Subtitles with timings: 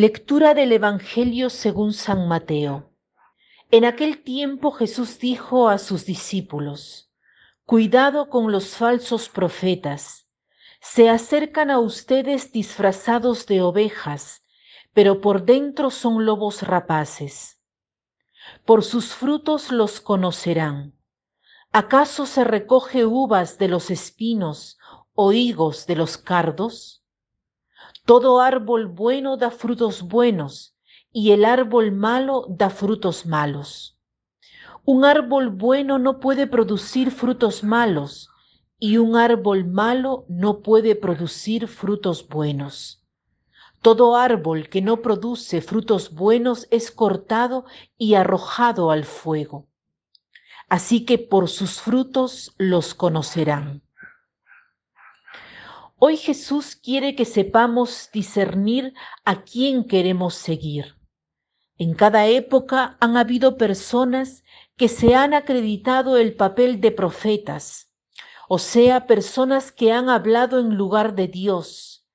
[0.00, 2.92] Lectura del Evangelio según San Mateo.
[3.72, 7.10] En aquel tiempo Jesús dijo a sus discípulos,
[7.64, 10.28] Cuidado con los falsos profetas.
[10.80, 14.44] Se acercan a ustedes disfrazados de ovejas,
[14.92, 17.60] pero por dentro son lobos rapaces.
[18.64, 20.94] Por sus frutos los conocerán.
[21.72, 24.78] ¿Acaso se recoge uvas de los espinos
[25.12, 27.04] o higos de los cardos?
[28.08, 30.74] Todo árbol bueno da frutos buenos
[31.12, 33.98] y el árbol malo da frutos malos.
[34.86, 38.30] Un árbol bueno no puede producir frutos malos
[38.78, 43.04] y un árbol malo no puede producir frutos buenos.
[43.82, 47.66] Todo árbol que no produce frutos buenos es cortado
[47.98, 49.66] y arrojado al fuego.
[50.70, 53.82] Así que por sus frutos los conocerán.
[56.00, 60.94] Hoy Jesús quiere que sepamos discernir a quién queremos seguir.
[61.76, 64.44] En cada época han habido personas
[64.76, 67.90] que se han acreditado el papel de profetas,
[68.48, 72.06] o sea, personas que han hablado en lugar de Dios.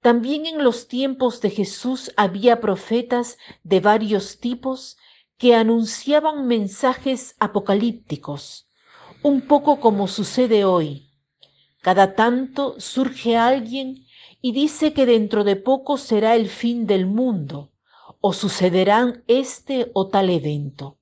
[0.00, 4.96] También en los tiempos de Jesús había profetas de varios tipos
[5.36, 8.70] que anunciaban mensajes apocalípticos,
[9.22, 11.07] un poco como sucede hoy
[11.80, 14.04] cada tanto surge alguien
[14.40, 17.72] y dice que dentro de poco será el fin del mundo
[18.20, 20.98] o sucederán este o tal evento.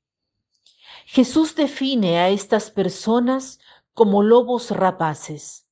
[1.07, 3.59] Jesús define a estas personas
[3.95, 5.67] como lobos rapaces.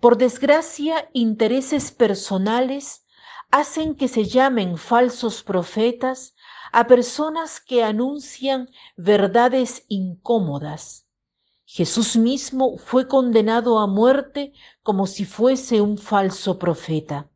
[0.00, 3.06] Por desgracia, intereses personales
[3.50, 6.34] hacen que se llamen falsos profetas
[6.72, 11.03] a personas que anuncian verdades incómodas
[11.66, 14.52] Jesús mismo fue condenado a muerte
[14.82, 17.30] como si fuese un falso profeta.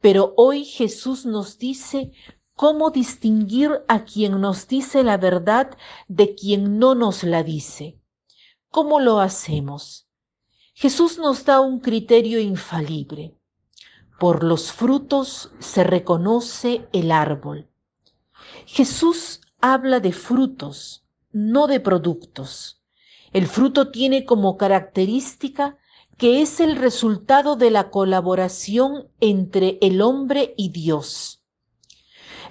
[0.00, 2.12] Pero hoy Jesús nos dice
[2.54, 5.76] cómo distinguir a quien nos dice la verdad
[6.08, 8.00] de quien no nos la dice.
[8.70, 10.08] ¿Cómo lo hacemos?
[10.74, 13.36] Jesús nos da un criterio infalible.
[14.18, 17.68] Por los frutos se reconoce el árbol.
[18.66, 22.83] Jesús habla de frutos, no de productos.
[23.34, 25.76] El fruto tiene como característica
[26.16, 31.42] que es el resultado de la colaboración entre el hombre y Dios.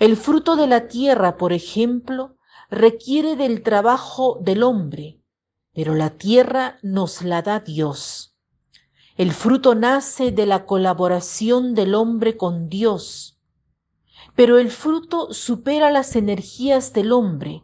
[0.02, 2.36] El fruto de la tierra, por ejemplo,
[2.70, 5.22] requiere del trabajo del hombre,
[5.74, 8.36] pero la tierra nos la da Dios.
[9.16, 13.40] El fruto nace de la colaboración del hombre con Dios,
[14.36, 17.64] pero el fruto supera las energías del hombre.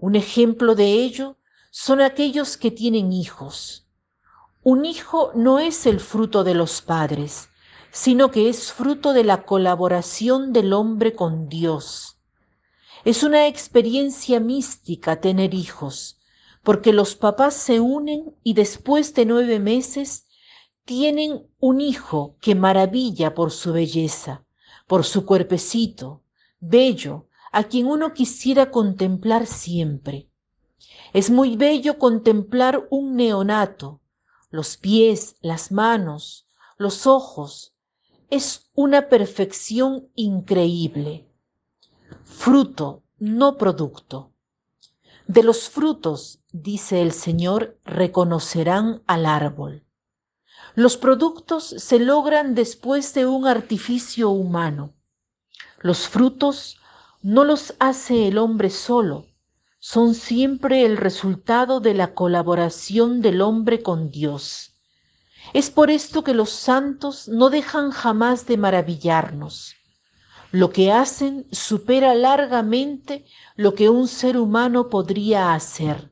[0.00, 1.36] Un ejemplo de ello
[1.78, 3.86] son aquellos que tienen hijos.
[4.62, 7.50] Un hijo no es el fruto de los padres,
[7.92, 12.16] sino que es fruto de la colaboración del hombre con Dios.
[13.04, 16.18] Es una experiencia mística tener hijos,
[16.62, 20.24] porque los papás se unen y después de nueve meses
[20.86, 24.46] tienen un hijo que maravilla por su belleza,
[24.86, 26.22] por su cuerpecito,
[26.58, 30.30] bello, a quien uno quisiera contemplar siempre.
[31.12, 34.00] Es muy bello contemplar un neonato,
[34.50, 37.74] los pies, las manos, los ojos.
[38.30, 41.28] Es una perfección increíble.
[42.24, 44.32] Fruto, no producto.
[45.26, 49.84] De los frutos, dice el Señor, reconocerán al árbol.
[50.74, 54.94] Los productos se logran después de un artificio humano.
[55.80, 56.78] Los frutos
[57.22, 59.26] no los hace el hombre solo,
[59.88, 64.72] son siempre el resultado de la colaboración del hombre con Dios.
[65.54, 69.76] Es por esto que los santos no dejan jamás de maravillarnos.
[70.50, 76.10] Lo que hacen supera largamente lo que un ser humano podría hacer.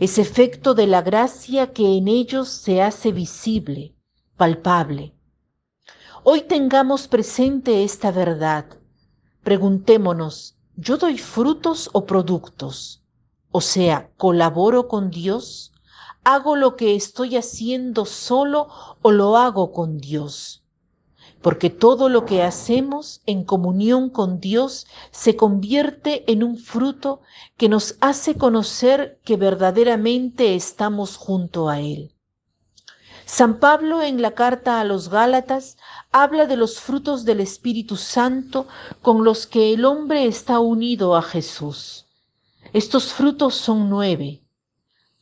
[0.00, 3.94] Es efecto de la gracia que en ellos se hace visible,
[4.36, 5.14] palpable.
[6.24, 8.66] Hoy tengamos presente esta verdad.
[9.44, 13.02] Preguntémonos, ¿Yo doy frutos o productos?
[13.50, 15.72] O sea, ¿colaboro con Dios?
[16.22, 18.68] ¿Hago lo que estoy haciendo solo
[19.00, 20.62] o lo hago con Dios?
[21.40, 27.22] Porque todo lo que hacemos en comunión con Dios se convierte en un fruto
[27.56, 32.15] que nos hace conocer que verdaderamente estamos junto a Él.
[33.26, 35.76] San Pablo en la carta a los Gálatas
[36.12, 38.68] habla de los frutos del Espíritu Santo
[39.02, 42.06] con los que el hombre está unido a Jesús.
[42.72, 44.44] Estos frutos son nueve.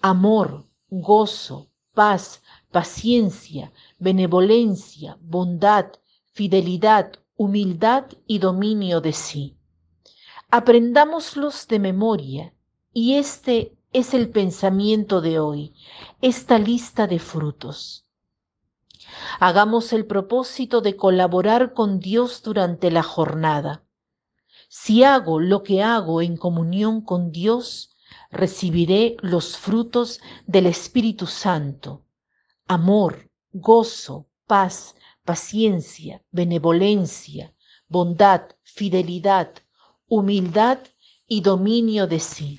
[0.02, 5.86] Amor, gozo, paz, paciencia, benevolencia, bondad,
[6.30, 9.56] fidelidad, humildad y dominio de sí.
[10.50, 12.54] Aprendámoslos de memoria
[12.92, 15.72] y este es el pensamiento de hoy,
[16.20, 18.04] esta lista de frutos.
[19.38, 23.84] Hagamos el propósito de colaborar con Dios durante la jornada.
[24.68, 27.90] Si hago lo que hago en comunión con Dios,
[28.32, 32.04] recibiré los frutos del Espíritu Santo,
[32.66, 37.54] amor, gozo, paz, paciencia, benevolencia,
[37.86, 39.52] bondad, fidelidad,
[40.08, 40.80] humildad
[41.28, 42.58] y dominio de sí.